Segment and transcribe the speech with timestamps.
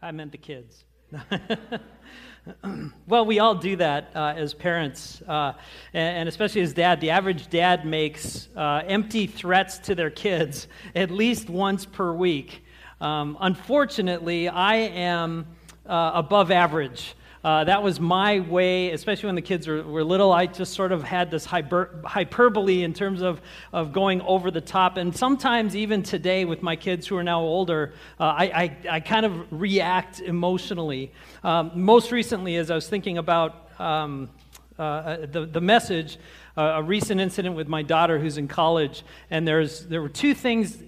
[0.00, 0.84] I meant the kids.
[3.06, 5.52] well, we all do that uh, as parents, uh,
[5.92, 7.00] and, and, especially as dad.
[7.00, 12.64] The average dad makes uh, empty threats to their kids at least once per week.
[13.00, 15.46] Um, unfortunately, I am
[15.86, 17.14] uh, above average.
[17.44, 20.32] Uh, that was my way, especially when the kids were, were little.
[20.32, 24.62] I just sort of had this hyper, hyperbole in terms of, of going over the
[24.62, 24.96] top.
[24.96, 29.00] And sometimes, even today, with my kids who are now older, uh, I, I, I,
[29.00, 31.12] kind of react emotionally.
[31.42, 34.30] Um, most recently, as I was thinking about um,
[34.78, 36.16] uh, the, the message,
[36.56, 40.32] uh, a recent incident with my daughter who's in college, and there's, there were two
[40.32, 40.78] things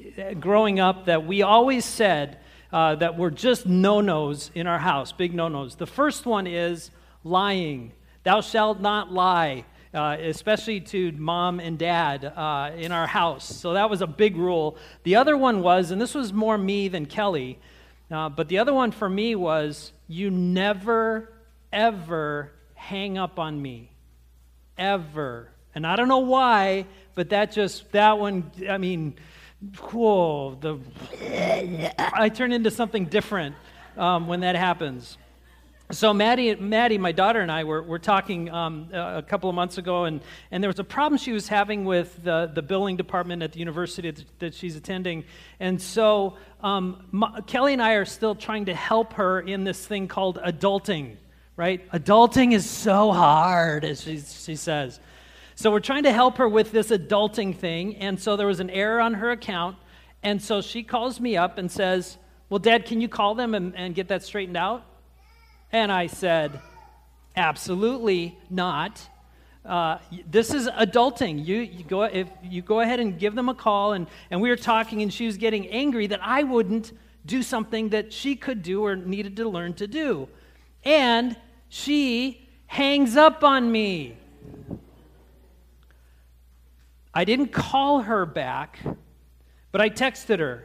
[0.41, 2.39] growing up that we always said
[2.73, 5.77] uh, that were just no nos in our house, big no nos.
[5.77, 6.91] The first one is
[7.25, 7.93] lying.
[8.23, 9.65] Thou shalt not lie.
[9.95, 13.47] Uh, especially to mom and dad uh, in our house.
[13.47, 14.77] So that was a big rule.
[15.05, 17.59] The other one was, and this was more me than Kelly,
[18.11, 21.33] uh, but the other one for me was, you never,
[21.73, 23.91] ever hang up on me.
[24.77, 25.49] Ever.
[25.75, 29.15] And I don't know why, but that just, that one, I mean,
[29.91, 30.79] whoa, the,
[31.99, 33.55] I turn into something different
[33.97, 35.19] um, when that happens.
[35.93, 39.79] So Maddie, Maddie, my daughter and I were, were talking um, a couple of months
[39.79, 43.41] ago, and, and there was a problem she was having with the, the billing department
[43.45, 45.23] at the university that, she's attending.
[45.61, 50.09] And so um, Kelly and I are still trying to help her in this thing
[50.09, 51.19] called adulting,
[51.57, 51.89] right?
[51.93, 54.99] Adulting is so hard, as she, she says.
[55.59, 57.97] So we're trying to help her with this adulting thing.
[57.97, 59.79] And so there was an error on her account.
[60.23, 62.19] And so she calls me up and says,
[62.51, 64.85] Well, Dad, can you call them and, and get that straightened out?
[65.73, 66.61] And I said,
[67.37, 69.01] Absolutely not.
[69.65, 69.97] Uh,
[70.31, 71.45] this is adulting.
[71.45, 73.95] You, you, go, if you go ahead and give them a call.
[73.95, 76.93] And, and we were talking, and she was getting angry that I wouldn't
[77.25, 80.29] do something that she could do or needed to learn to do.
[80.85, 81.35] And
[81.71, 84.19] she hangs up on me.
[87.17, 88.79] I didn't call her back,
[89.73, 90.65] but I texted her.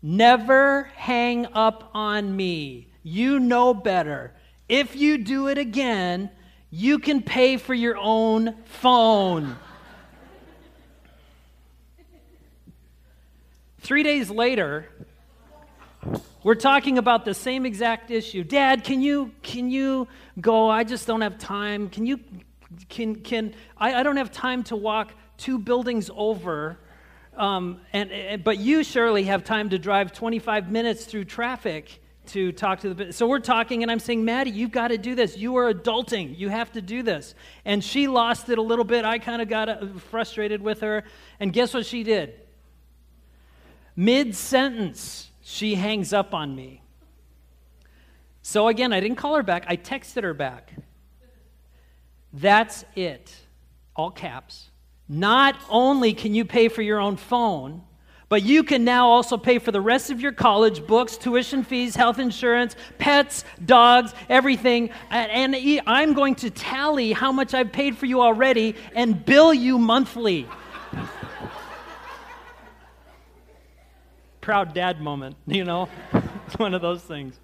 [0.00, 2.92] Never hang up on me.
[3.02, 4.32] You know better.
[4.68, 6.30] If you do it again,
[6.70, 9.56] you can pay for your own phone.
[13.80, 14.86] Three days later,
[16.44, 18.44] we're talking about the same exact issue.
[18.44, 20.06] Dad, can you can you
[20.40, 20.70] go?
[20.70, 21.88] I just don't have time.
[21.88, 22.20] Can you
[22.88, 26.78] can can I, I don't have time to walk two buildings over.
[27.36, 32.52] Um, and, and, but you surely have time to drive 25 minutes through traffic to
[32.52, 35.36] talk to the so we're talking and i'm saying maddie you've got to do this.
[35.36, 36.38] You are adulting.
[36.38, 37.34] You have to do this.
[37.64, 39.04] And she lost it a little bit.
[39.04, 41.04] I kind of got uh, frustrated with her.
[41.40, 42.34] And guess what she did?
[43.96, 46.82] Mid-sentence she hangs up on me.
[48.42, 49.64] So again i didn't call her back.
[49.66, 50.74] I texted her back.
[52.32, 53.34] That's it.
[53.96, 54.69] All caps
[55.10, 57.82] not only can you pay for your own phone,
[58.28, 61.96] but you can now also pay for the rest of your college books, tuition fees,
[61.96, 64.90] health insurance, pets, dogs, everything.
[65.10, 69.78] And I'm going to tally how much I've paid for you already and bill you
[69.78, 70.46] monthly.
[74.40, 75.88] Proud dad moment, you know?
[76.46, 77.38] It's one of those things.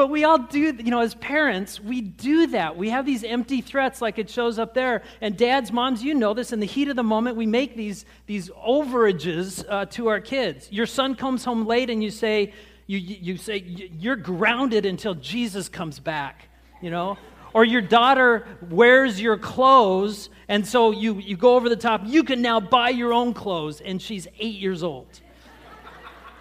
[0.00, 2.74] But we all do, you know, as parents, we do that.
[2.74, 5.02] We have these empty threats like it shows up there.
[5.20, 6.54] And dads, moms, you know this.
[6.54, 10.72] In the heat of the moment, we make these, these overages uh, to our kids.
[10.72, 12.54] Your son comes home late and you say,
[12.86, 16.48] you, you say, you're grounded until Jesus comes back,
[16.80, 17.18] you know?
[17.52, 22.04] Or your daughter wears your clothes, and so you, you go over the top.
[22.06, 25.20] You can now buy your own clothes, and she's eight years old.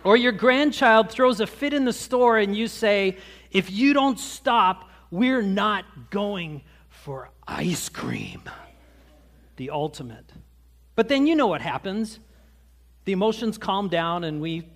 [0.05, 3.17] Or your grandchild throws a fit in the store, and you say,
[3.51, 8.43] if you don't stop, we're not going for ice cream.
[9.55, 10.31] The ultimate.
[10.95, 12.19] But then you know what happens.
[13.05, 14.67] The emotions calm down and we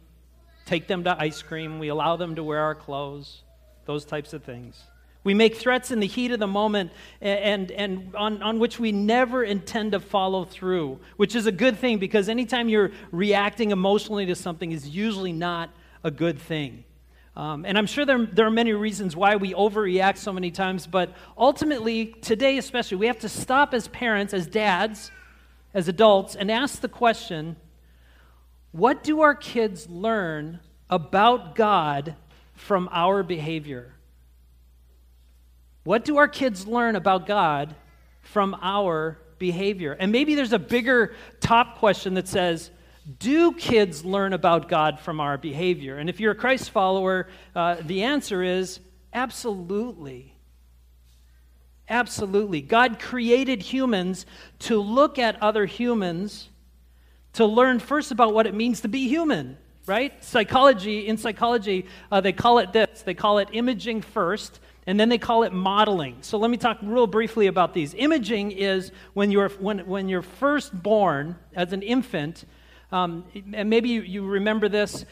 [0.66, 3.44] take them to ice cream, we allow them to wear our clothes,
[3.86, 4.82] those types of things.
[5.26, 6.92] We make threats in the heat of the moment
[7.22, 11.78] and, and on, on which we never intend to follow through, which is a good
[11.78, 15.70] thing because anytime you're reacting emotionally to something is usually not
[16.04, 16.84] a good thing.
[17.36, 20.86] Um, and I'm sure there, there are many reasons why we overreact so many times,
[20.86, 25.10] but ultimately, today especially, we have to stop as parents, as dads,
[25.74, 27.56] as adults and ask the question
[28.72, 30.60] what do our kids learn
[30.90, 32.16] about God
[32.54, 33.94] from our behavior?
[35.84, 37.76] What do our kids learn about God
[38.22, 39.96] from our behavior?
[40.00, 42.72] And maybe there's a bigger top question that says,
[43.20, 45.98] do kids learn about God from our behavior?
[45.98, 48.80] And if you're a Christ follower, uh, the answer is
[49.14, 50.34] absolutely.
[51.90, 52.62] Absolutely.
[52.62, 54.26] God created humans
[54.60, 56.50] to look at other humans,
[57.34, 60.24] to learn first about what it means to be human, right?
[60.24, 64.60] Psychology, in psychology, uh, they call it this they call it imaging first.
[64.86, 66.18] And then they call it modeling.
[66.22, 67.94] So let me talk real briefly about these.
[67.94, 72.44] Imaging is when you're, when, when you're first born as an infant,
[72.94, 75.04] um, and maybe you, you remember this,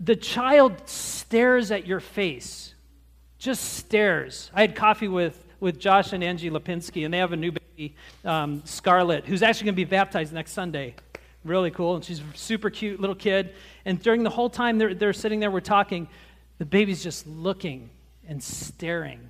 [0.00, 2.74] the child stares at your face,
[3.38, 4.50] just stares.
[4.54, 7.94] I had coffee with, with Josh and Angie Lipinski, and they have a new baby,
[8.24, 10.94] um, Scarlett, who's actually going to be baptized next Sunday.
[11.44, 11.96] Really cool.
[11.96, 13.54] And she's a super cute little kid.
[13.84, 16.08] And during the whole time they're, they're sitting there, we're talking,
[16.56, 17.90] the baby's just looking
[18.26, 19.20] and staring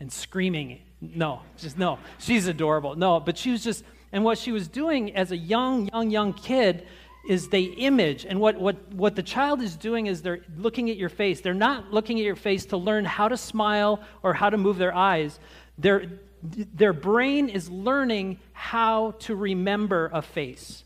[0.00, 0.80] and screaming.
[1.00, 2.00] No, just no.
[2.18, 2.96] She's adorable.
[2.96, 6.32] No, but she was just, and what she was doing as a young, young, young
[6.32, 6.86] kid
[7.28, 8.26] is they image.
[8.26, 11.40] And what, what, what the child is doing is they're looking at your face.
[11.40, 14.76] They're not looking at your face to learn how to smile or how to move
[14.78, 15.38] their eyes.
[15.78, 16.06] Their,
[16.42, 20.84] their brain is learning how to remember a face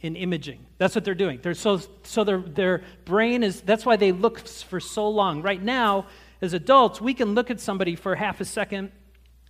[0.00, 0.66] in imaging.
[0.78, 1.40] That's what they're doing.
[1.42, 5.42] They're so, so their, their brain is, that's why they look for so long.
[5.42, 6.06] Right now,
[6.42, 8.92] as adults, we can look at somebody for half a second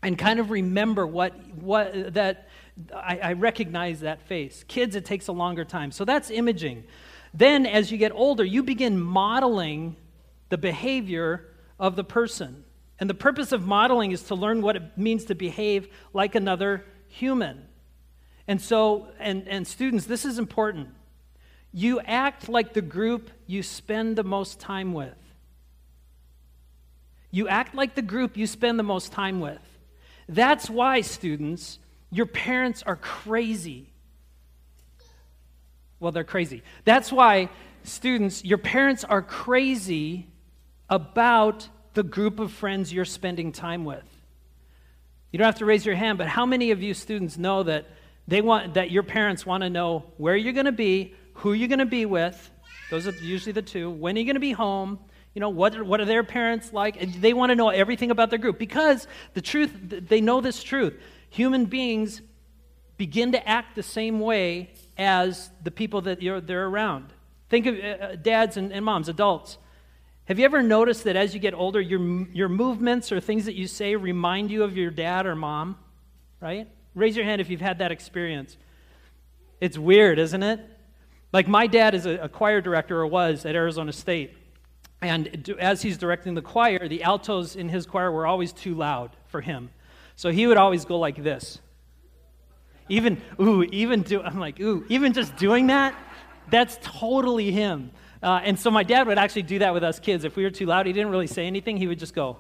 [0.03, 2.49] and kind of remember what, what that
[2.95, 4.65] I, I recognize that face.
[4.67, 5.93] Kids, it takes a longer time.
[5.93, 6.85] So that's imaging.
[7.33, 9.97] Then, as you get older, you begin modeling
[10.49, 11.47] the behavior
[11.79, 12.65] of the person.
[12.99, 16.85] And the purpose of modeling is to learn what it means to behave like another
[17.09, 17.67] human.
[18.47, 20.89] And so, and, and students, this is important.
[21.73, 25.17] You act like the group you spend the most time with.
[27.31, 29.59] You act like the group you spend the most time with.
[30.29, 31.81] That's why, students,
[32.15, 33.91] your parents are crazy.
[35.99, 36.63] Well, they're crazy.
[36.85, 37.49] That's why,
[37.83, 40.29] students, your parents are crazy
[40.89, 44.05] about the group of friends you're spending time with.
[45.33, 47.87] You don't have to raise your hand, but how many of you students know that
[48.29, 51.69] they want that your parents want to know where you're going to be, who you're
[51.69, 52.51] going to be with?
[52.91, 53.91] Those are usually the two.
[53.91, 55.01] When are you going to be home?
[55.35, 57.03] You know, what are, what are their parents like?
[57.03, 59.73] And they want to know everything about their group because the truth,
[60.09, 60.95] they know this truth.
[61.35, 62.23] Human beings
[62.97, 67.13] begin to act the same way as the people that they're around.
[67.49, 69.59] Think of uh, uh, dads and, and moms, adults.
[70.27, 73.57] Have you ever noticed that as you get older, your, your movements or things that
[73.57, 75.77] you say remind you of your dad or mom?
[76.41, 76.69] Right?
[76.95, 78.57] Raise your hand if you've had that experience.
[79.61, 80.61] It's weird, isn't it?
[81.33, 84.35] Like my dad is a, a choir director, or was at Arizona State.
[85.03, 89.17] And as he's directing the choir, the altos in his choir were always too loud
[89.27, 89.71] for him.
[90.17, 91.59] So he would always go like this.
[92.89, 95.95] Even, ooh, even do, I'm like, ooh, even just doing that,
[96.51, 97.91] that's totally him.
[98.23, 100.25] Uh, and so my dad would actually do that with us kids.
[100.25, 102.39] If we were too loud, he didn't really say anything, he would just go.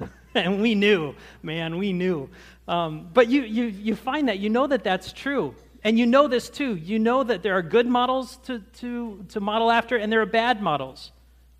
[0.34, 2.28] and we knew, man, we knew.
[2.66, 5.54] Um, but you, you, you find that, you know that that's true.
[5.82, 6.76] And you know this too.
[6.76, 10.26] You know that there are good models to, to, to model after, and there are
[10.26, 11.10] bad models,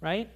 [0.00, 0.28] right?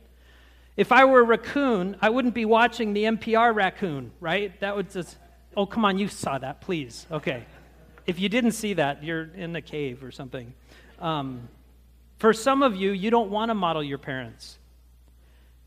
[0.77, 4.59] If I were a raccoon, I wouldn't be watching the NPR raccoon, right?
[4.61, 5.17] That would just,
[5.57, 7.07] oh, come on, you saw that, please.
[7.13, 7.45] Okay.
[8.07, 10.53] If you didn't see that, you're in a cave or something.
[10.99, 11.49] Um,
[12.19, 14.59] for some of you, you don't want to model your parents.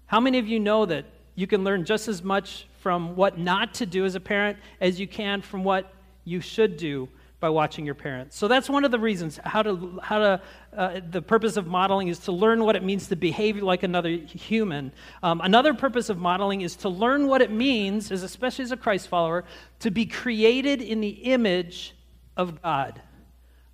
[0.08, 3.74] How many of you know that you can learn just as much from what not
[3.76, 5.94] to do as a parent as you can from what
[6.26, 7.08] you should do
[7.40, 8.36] by watching your parents.
[8.36, 10.42] So that's one of the reasons how to how to
[10.76, 14.10] uh, the purpose of modeling is to learn what it means to behave like another
[14.10, 14.92] human.
[15.22, 18.78] Um, another purpose of modeling is to learn what it means, as especially as a
[18.78, 19.46] Christ follower,
[19.80, 21.96] to be created in the image
[22.36, 23.02] of God.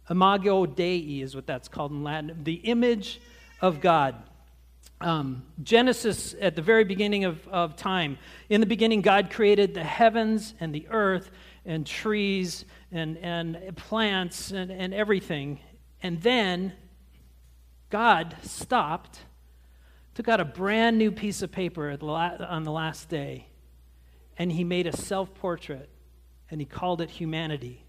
[0.10, 2.44] Imago Dei is what that's called in Latin.
[2.44, 3.22] The image
[3.62, 4.16] of God.
[5.02, 8.18] Um, Genesis, at the very beginning of, of time,
[8.50, 11.32] in the beginning, God created the heavens and the earth
[11.66, 15.60] and trees and, and plants and, and everything.
[16.02, 16.74] And then
[17.90, 19.20] God stopped,
[20.16, 23.48] took out a brand new piece of paper on the last day,
[24.38, 25.90] and he made a self portrait
[26.54, 27.84] and he called it humanity.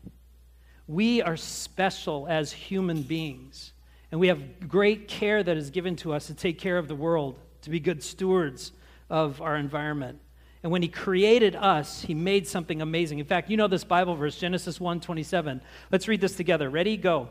[0.86, 3.73] We are special as human beings,
[4.14, 6.94] and we have great care that is given to us to take care of the
[6.94, 8.70] world, to be good stewards
[9.10, 10.20] of our environment.
[10.62, 13.18] And when he created us, he made something amazing.
[13.18, 15.60] In fact, you know this Bible verse, Genesis 1 27.
[15.90, 16.70] Let's read this together.
[16.70, 16.96] Ready?
[16.96, 17.28] Go.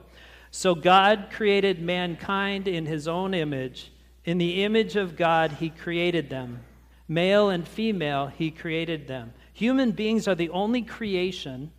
[0.52, 3.94] So God created mankind in his own image.
[4.26, 6.66] In the image of God, he created them.
[7.08, 9.34] Male and female, he created them.
[9.54, 11.72] Human beings are the only creation,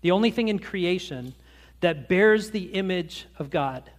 [0.00, 1.34] the only thing in creation
[1.80, 3.90] that bears the image of God.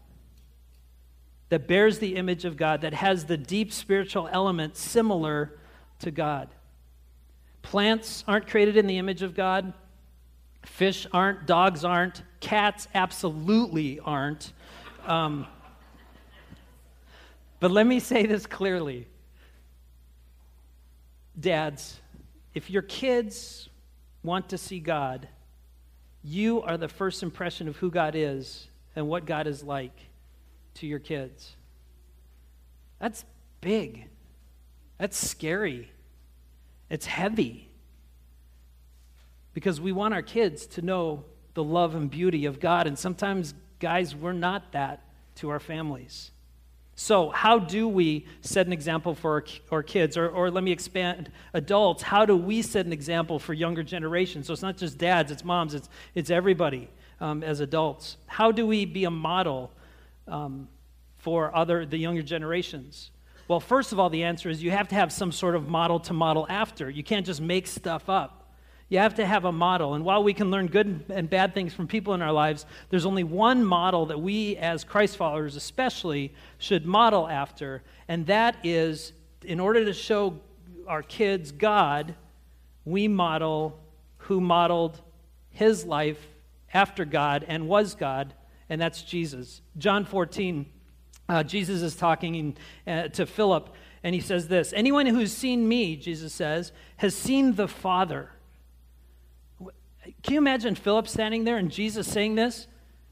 [1.54, 5.52] That bears the image of God, that has the deep spiritual element similar
[6.00, 6.50] to God.
[7.62, 9.72] Plants aren't created in the image of God.
[10.64, 11.46] Fish aren't.
[11.46, 12.24] Dogs aren't.
[12.40, 14.52] Cats absolutely aren't.
[15.06, 15.46] Um,
[17.60, 19.06] but let me say this clearly
[21.40, 22.02] Dads,
[22.56, 23.70] if your kids
[24.24, 25.28] want to see God,
[26.24, 29.94] you are the first impression of who God is and what God is like
[30.76, 31.56] to your kids.
[33.00, 33.26] That's
[33.62, 34.08] big.
[34.98, 35.92] That's scary.
[36.90, 37.70] It's heavy
[39.54, 42.88] because we want our kids to know the love and beauty of God.
[42.88, 45.04] And sometimes, guys, we're not that
[45.36, 46.32] to our families.
[46.96, 50.16] So, how do we set an example for our, our kids?
[50.16, 52.04] Or, or let me expand adults.
[52.04, 54.46] How do we set an example for younger generations?
[54.48, 56.90] So, it's not just dads, it's moms, it's, it's everybody
[57.20, 58.18] um, as adults.
[58.28, 59.72] How do we be a model
[60.28, 60.68] um,
[61.18, 63.12] for other, the younger generations?
[63.48, 66.00] Well, first of all, the answer is you have to have some sort of model
[66.02, 66.90] to model after.
[66.90, 68.40] You can't just make stuff up.
[68.90, 69.96] You have to have a model.
[69.96, 73.06] And while we can learn good and bad things from people in our lives, there's
[73.06, 77.82] only one model that we, as Christ followers especially, should model after.
[78.08, 79.14] And that is
[79.44, 80.40] in order to show
[80.88, 82.16] our kids God,
[82.86, 83.80] we model
[84.18, 85.02] who modeled
[85.50, 86.28] his life
[86.74, 88.34] after God and was God,
[88.70, 89.62] and that's Jesus.
[89.78, 90.66] John 14
[91.30, 93.70] uh, Jesus is talking in, uh, to Philip,
[94.04, 98.30] and he says this Anyone who's seen me, Jesus says, has seen the Father.
[100.22, 102.68] Can you imagine Philip standing there and Jesus saying this?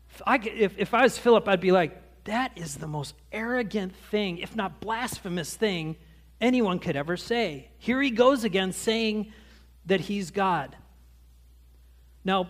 [0.10, 3.96] If I, if, if I was Philip, I'd be like, that is the most arrogant
[3.96, 5.96] thing, if not blasphemous thing,
[6.41, 7.70] anyone could ever say.
[7.77, 9.31] Here he goes again saying
[9.86, 10.75] that he's God.
[12.25, 12.50] Now,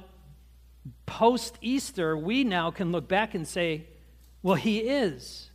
[1.05, 3.87] post Easter, we now can look back and say,
[4.41, 5.51] well, he is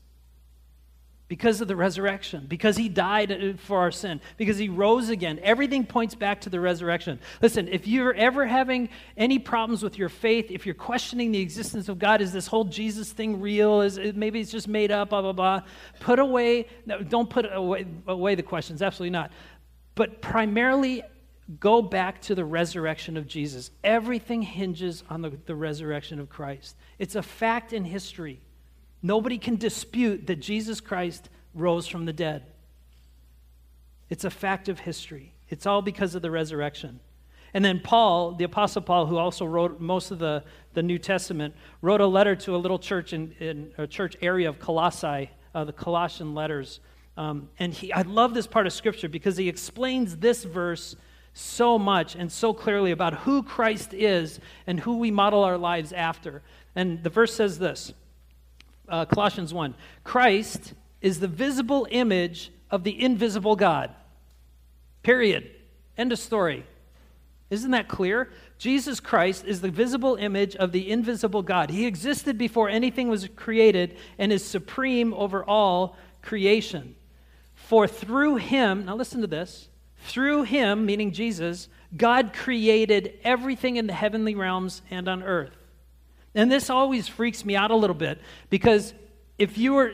[1.29, 5.41] because of the resurrection, because he died for our sin, because he rose again.
[5.43, 7.19] Everything points back to the resurrection.
[7.43, 11.89] Listen, if you're ever having any problems with your faith, if you're questioning the existence
[11.89, 13.81] of God, is this whole Jesus thing real?
[13.81, 15.63] Is it, maybe it's just made up, blah, blah, blah.
[15.99, 19.33] Put away, no, don't put away, away the questions, absolutely not.
[19.97, 21.03] But primarily,
[21.61, 23.71] go back to the resurrection of Jesus.
[23.85, 26.77] Everything hinges on the, the resurrection of Christ.
[26.99, 28.41] It's a fact in history.
[29.03, 32.43] Nobody can dispute that Jesus Christ rose from the dead.
[34.11, 35.33] It's a fact of history.
[35.49, 37.01] It's all because of the resurrection.
[37.55, 41.55] And then Paul, the Apostle Paul, who also wrote most of the, the New Testament,
[41.81, 45.65] wrote a letter to a little church in, in a church area of Colossae, uh,
[45.65, 46.81] the Colossian letters.
[47.17, 50.97] Um, and he, I love this part of Scripture because he explains this verse
[51.37, 55.93] so much and so clearly about who Christ is and who we model our lives
[55.93, 56.43] after.
[56.75, 57.93] And the verse says this
[58.89, 59.75] uh, Colossians 1.
[60.03, 63.91] Christ is the visible image of the invisible God.
[65.03, 65.51] Period.
[65.99, 66.65] End of story.
[67.51, 68.31] Isn't that clear?
[68.59, 71.71] Jesus Christ is the visible image of the invisible God.
[71.71, 76.97] He existed before anything was created and is supreme over all creation.
[77.55, 79.69] For through him, now listen to this,
[80.07, 85.57] through him, meaning Jesus, God created everything in the heavenly realms and on earth
[86.37, 88.21] and this always freaks me out a little bit
[88.51, 88.93] because
[89.39, 89.93] if you were,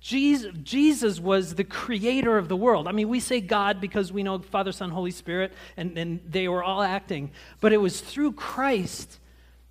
[0.00, 2.86] Jesus, Jesus was the creator of the world.
[2.86, 6.48] I mean, we say God because we know Father, Son, Holy Spirit, and, and they
[6.48, 7.32] were all acting.
[7.60, 9.18] But it was through Christ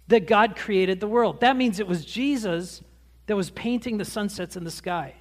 [0.09, 1.39] that God created the world.
[1.39, 2.81] That means it was Jesus
[3.27, 5.15] that was painting the sunsets in the sky.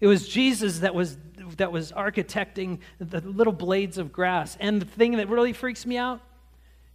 [0.00, 1.16] It was Jesus that was,
[1.56, 4.56] that was architecting the little blades of grass.
[4.60, 6.20] And the thing that really freaks me out,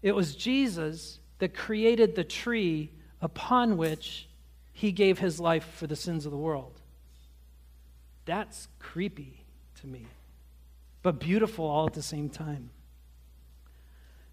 [0.01, 2.91] it was Jesus that created the tree
[3.21, 4.27] upon which
[4.71, 6.79] he gave his life for the sins of the world.
[8.25, 9.43] That's creepy
[9.81, 10.05] to me,
[11.01, 12.69] but beautiful all at the same time.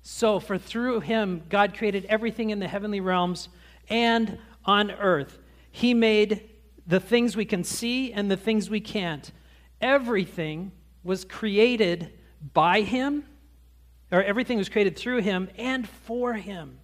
[0.03, 3.49] So, for through him, God created everything in the heavenly realms
[3.89, 5.39] and on earth.
[5.73, 6.49] He made
[6.87, 9.33] the things we can see and the things we can't.
[9.81, 10.73] Everything
[11.05, 12.13] was created
[12.53, 13.25] by him,
[14.11, 16.79] or everything was created through him and for him.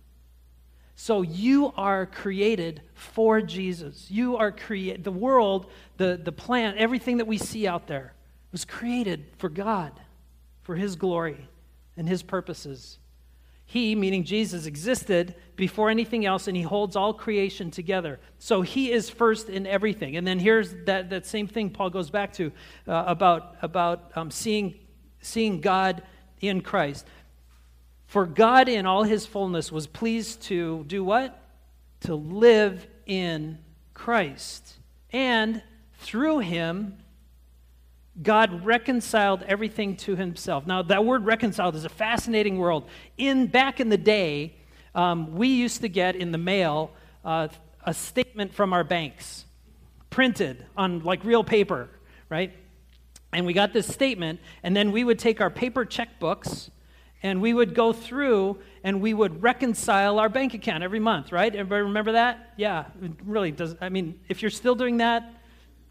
[0.94, 4.10] So you are created for Jesus.
[4.10, 8.14] You are created, the world, the, the plant, everything that we see out there
[8.52, 9.98] was created for God.
[10.62, 11.48] for His glory
[11.96, 12.98] and His purposes.
[13.72, 18.20] He, meaning Jesus, existed before anything else, and He holds all creation together.
[18.38, 20.18] So He is first in everything.
[20.18, 22.52] And then here's that, that same thing Paul goes back to
[22.86, 24.74] uh, about, about um, seeing,
[25.22, 26.02] seeing God
[26.42, 27.06] in Christ.
[28.04, 31.42] For God, in all His fullness, was pleased to do what?
[32.00, 33.56] To live in
[33.94, 34.80] Christ.
[35.14, 35.62] And
[35.94, 36.98] through Him,
[38.20, 40.66] God reconciled everything to himself.
[40.66, 42.84] Now, that word reconciled is a fascinating word.
[43.16, 44.56] In back in the day,
[44.94, 46.90] um, we used to get in the mail
[47.24, 47.48] uh,
[47.84, 49.46] a statement from our banks,
[50.10, 51.88] printed on like real paper,
[52.28, 52.52] right?
[53.32, 56.68] And we got this statement, and then we would take our paper checkbooks
[57.22, 61.54] and we would go through and we would reconcile our bank account every month, right?
[61.54, 62.52] Everybody remember that?
[62.56, 63.76] Yeah, it really does.
[63.80, 65.32] I mean, if you're still doing that,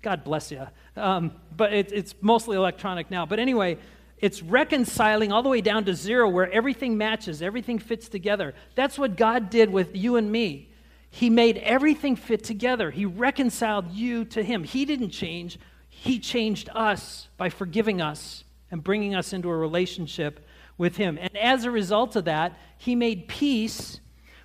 [0.01, 0.67] God bless you.
[0.95, 3.25] Um, but it, it's mostly electronic now.
[3.25, 3.77] But anyway,
[4.17, 8.53] it's reconciling all the way down to zero where everything matches, everything fits together.
[8.75, 10.69] That's what God did with you and me.
[11.09, 12.89] He made everything fit together.
[12.89, 14.63] He reconciled you to Him.
[14.63, 20.47] He didn't change, He changed us by forgiving us and bringing us into a relationship
[20.77, 21.17] with Him.
[21.19, 23.99] And as a result of that, He made peace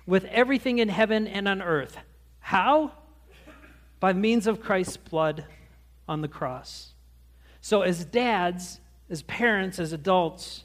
[0.05, 1.97] with everything in heaven and on earth.
[2.39, 2.91] How?
[3.99, 5.45] By means of Christ's blood
[6.07, 6.93] on the cross.
[7.61, 10.63] So, as dads, as parents, as adults,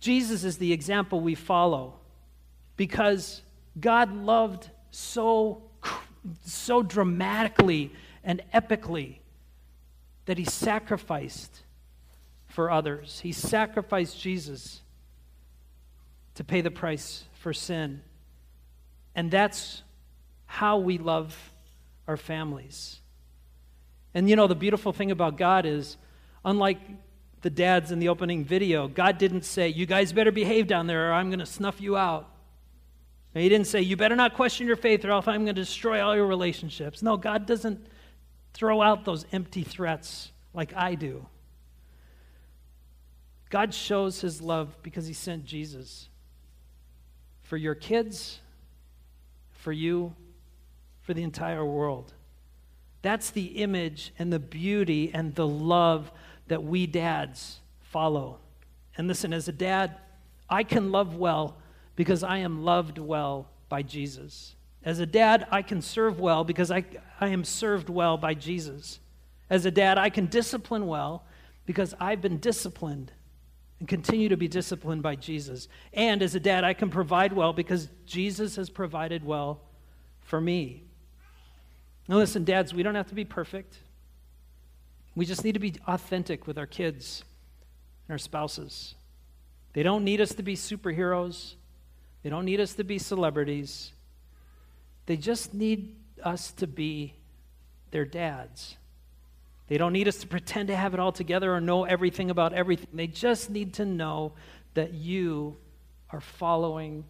[0.00, 1.94] Jesus is the example we follow
[2.76, 3.42] because
[3.78, 5.62] God loved so,
[6.44, 7.92] so dramatically
[8.24, 9.18] and epically
[10.26, 11.62] that he sacrificed
[12.48, 13.20] for others.
[13.22, 14.80] He sacrificed Jesus
[16.34, 18.02] to pay the price for sin.
[19.14, 19.82] And that's
[20.46, 21.49] how we love
[22.10, 23.00] our families.
[24.14, 25.96] And you know, the beautiful thing about God is,
[26.44, 26.78] unlike
[27.42, 31.10] the dads in the opening video, God didn't say, You guys better behave down there
[31.10, 32.28] or I'm going to snuff you out.
[33.32, 35.62] And he didn't say, You better not question your faith or else I'm going to
[35.62, 37.00] destroy all your relationships.
[37.00, 37.86] No, God doesn't
[38.54, 41.24] throw out those empty threats like I do.
[43.50, 46.08] God shows his love because he sent Jesus
[47.44, 48.40] for your kids,
[49.52, 50.14] for you,
[51.10, 52.14] for the entire world.
[53.02, 56.12] That's the image and the beauty and the love
[56.46, 58.38] that we dads follow.
[58.96, 59.96] And listen, as a dad,
[60.48, 61.56] I can love well
[61.96, 64.54] because I am loved well by Jesus.
[64.84, 66.84] As a dad, I can serve well because I,
[67.20, 69.00] I am served well by Jesus.
[69.50, 71.24] As a dad, I can discipline well
[71.66, 73.10] because I've been disciplined
[73.80, 75.66] and continue to be disciplined by Jesus.
[75.92, 79.62] And as a dad, I can provide well because Jesus has provided well
[80.20, 80.84] for me.
[82.10, 83.78] Now, listen, dads, we don't have to be perfect.
[85.14, 87.22] We just need to be authentic with our kids
[88.08, 88.96] and our spouses.
[89.74, 91.54] They don't need us to be superheroes,
[92.24, 93.92] they don't need us to be celebrities.
[95.06, 97.14] They just need us to be
[97.92, 98.76] their dads.
[99.68, 102.52] They don't need us to pretend to have it all together or know everything about
[102.52, 102.88] everything.
[102.92, 104.32] They just need to know
[104.74, 105.56] that you
[106.10, 107.04] are following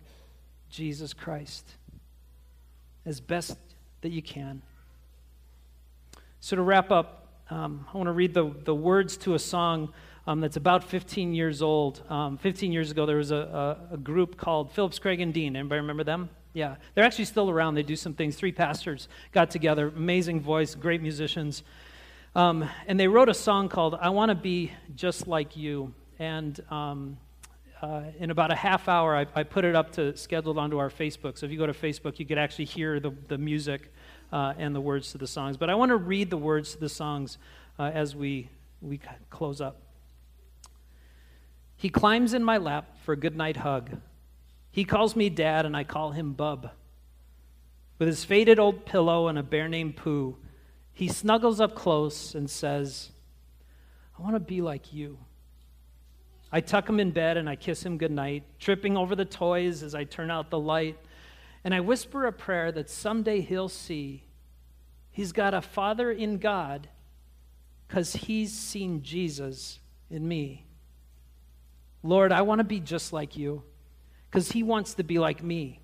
[0.68, 1.66] Jesus Christ
[3.06, 3.56] as best
[4.02, 4.62] that you can.
[6.42, 9.92] So, to wrap up, um, I want to read the, the words to a song
[10.26, 12.02] um, that's about 15 years old.
[12.08, 15.54] Um, 15 years ago, there was a, a, a, group called Phillips, Craig, and Dean.
[15.54, 16.30] Anybody remember them?
[16.54, 16.76] Yeah.
[16.94, 17.74] They're actually still around.
[17.74, 18.36] They do some things.
[18.36, 21.62] Three pastors got together, amazing voice, great musicians.
[22.34, 25.92] Um, and they wrote a song called I Want to Be Just Like You.
[26.18, 27.18] And um,
[27.82, 30.88] uh, in about a half hour, I, I, put it up to scheduled onto our
[30.88, 31.36] Facebook.
[31.36, 33.92] So if you go to Facebook, you could actually hear the, the music
[34.32, 35.56] uh, and the words to the songs.
[35.56, 37.38] But I want to read the words to the songs
[37.78, 38.48] uh, as we,
[38.80, 39.80] we close up.
[41.76, 43.90] He climbs in my lap for a goodnight hug.
[44.70, 46.70] He calls me dad, and I call him bub.
[47.98, 50.36] With his faded old pillow and a bear named Pooh,
[50.92, 53.10] he snuggles up close and says,
[54.18, 55.18] I want to be like you.
[56.52, 59.94] I tuck him in bed and I kiss him goodnight, tripping over the toys as
[59.94, 60.98] I turn out the light.
[61.64, 64.24] And I whisper a prayer that someday he'll see
[65.10, 66.88] he's got a father in God
[67.86, 70.64] because he's seen Jesus in me.
[72.02, 73.62] Lord, I want to be just like you
[74.30, 75.80] because he wants to be like me.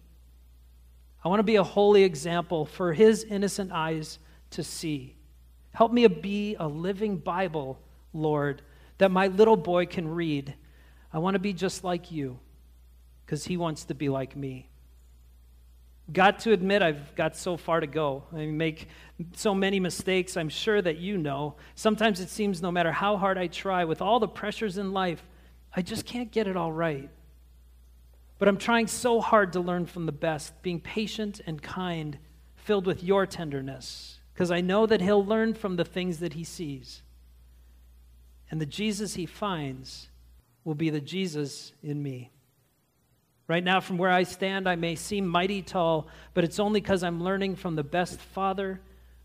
[1.24, 4.18] I want to be a holy example for his innocent eyes
[4.50, 5.16] to see.
[5.72, 7.78] Help me be a living Bible,
[8.14, 8.62] Lord,
[8.98, 10.54] that my little boy can read.
[11.12, 12.38] I want to be just like you
[13.24, 14.68] because he wants to be like me.
[16.12, 18.24] Got to admit, I've got so far to go.
[18.32, 18.88] I make
[19.34, 21.56] so many mistakes, I'm sure that you know.
[21.74, 25.22] Sometimes it seems no matter how hard I try, with all the pressures in life,
[25.74, 27.10] I just can't get it all right.
[28.38, 32.18] But I'm trying so hard to learn from the best, being patient and kind,
[32.54, 36.44] filled with your tenderness, because I know that he'll learn from the things that he
[36.44, 37.02] sees.
[38.50, 40.08] And the Jesus he finds
[40.62, 42.30] will be the Jesus in me.
[43.48, 47.04] Right now, from where I stand, I may seem mighty tall, but it's only because
[47.04, 48.80] I'm learning from the best Father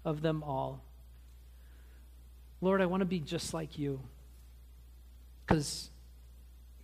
[0.05, 0.83] of them all.
[2.61, 3.99] Lord, I want to be just like you
[5.45, 5.89] because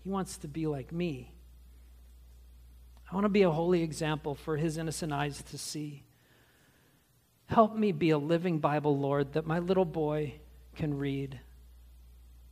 [0.04, 1.32] He wants to be like me.
[3.12, 6.04] I want to be a holy example for His innocent eyes to see.
[7.45, 10.34] Help me be a living Bible, Lord, that my little boy
[10.76, 11.39] can read.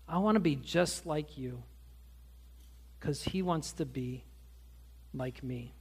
[0.07, 1.63] I want to be just like you
[2.99, 4.24] because He wants to be
[5.17, 5.73] like me.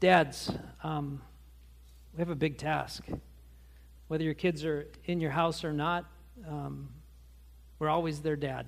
[0.00, 0.52] Dads,
[0.82, 1.20] um,
[2.14, 3.04] we have a big task.
[4.08, 6.04] Whether your kids are in your house or not,
[6.48, 6.88] um,
[7.78, 8.66] we're always their dad.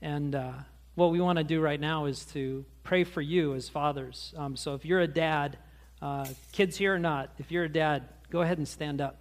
[0.00, 0.52] And uh,
[0.94, 4.32] what we want to do right now is to pray for you as fathers.
[4.36, 5.58] Um, so if you're a dad,
[6.00, 9.20] uh, kids here or not, if you're a dad, go ahead and stand up.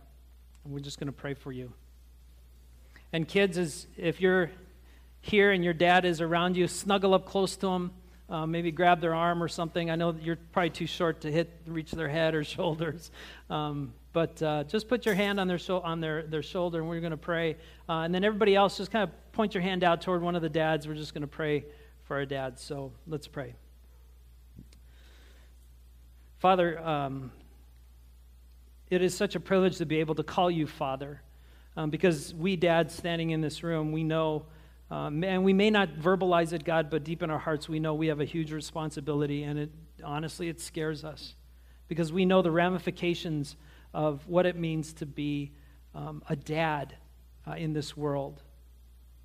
[0.63, 1.73] And we're just going to pray for you.
[3.13, 4.51] And kids, is if you're
[5.21, 7.91] here and your dad is around you, snuggle up close to him.
[8.29, 9.89] Uh, maybe grab their arm or something.
[9.89, 13.09] I know you're probably too short to hit, reach their head or shoulders,
[13.49, 16.99] um, but uh, just put your hand on their on their, their shoulder, and we're
[16.99, 17.55] going to pray.
[17.87, 20.41] Uh, and then everybody else, just kind of point your hand out toward one of
[20.41, 20.89] the dads.
[20.89, 21.63] We're just going to pray
[22.03, 22.61] for our dads.
[22.61, 23.55] So let's pray.
[26.39, 27.31] Father, um,
[28.89, 31.21] it is such a privilege to be able to call you Father,
[31.75, 34.45] um, because we dads standing in this room, we know
[34.89, 37.93] um, and we may not verbalize it, God, but deep in our hearts, we know
[37.93, 39.71] we have a huge responsibility, and it
[40.03, 41.35] honestly, it scares us
[41.87, 43.55] because we know the ramifications
[43.93, 45.51] of what it means to be
[45.95, 46.95] um, a dad
[47.47, 48.41] uh, in this world.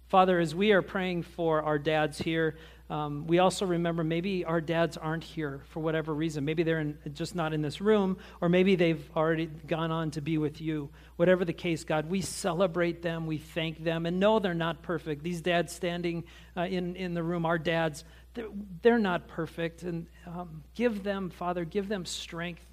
[0.09, 2.57] Father, as we are praying for our dads here,
[2.93, 6.45] um, we also remember maybe our dads aren't here for whatever reason.
[6.45, 10.21] Maybe they're in, just not in this room, or maybe they've already gone on to
[10.21, 10.91] be with you.
[11.17, 15.23] Whatever the case, God, we celebrate them, we thank them, and know they're not perfect.
[15.23, 16.25] These dads standing
[16.55, 18.51] uh, in, in the room, our dads, they're,
[18.83, 19.85] they're not perfect.
[19.85, 22.67] And um, give them, Father, give them strength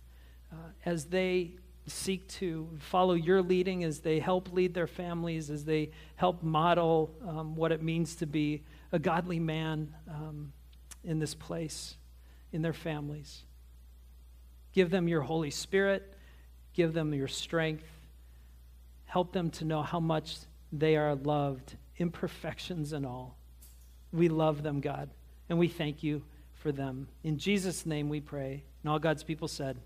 [0.51, 0.55] uh,
[0.86, 1.51] as they
[1.88, 7.10] seek to follow your leading, as they help lead their families, as they help model
[7.25, 10.54] um, what it means to be a godly man um,
[11.04, 11.95] in this place,
[12.52, 13.43] in their families.
[14.73, 16.13] Give them your Holy Spirit,
[16.73, 17.88] give them your strength,
[19.06, 20.38] help them to know how much
[20.71, 23.38] they are loved, imperfections and all.
[24.12, 25.10] We love them, God,
[25.49, 26.23] and we thank you
[26.54, 27.08] for them.
[27.23, 28.63] In Jesus' name we pray.
[28.84, 29.80] And all God's people said,